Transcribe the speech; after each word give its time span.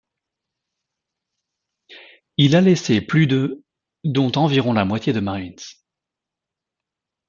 Il 2.37 2.55
a 2.55 2.61
laissé 2.61 3.01
plus 3.01 3.27
de 3.27 3.63
dont 4.03 4.31
environ 4.35 4.73
la 4.73 4.83
moitié 4.83 5.13
de 5.13 5.19
marines. 5.19 5.53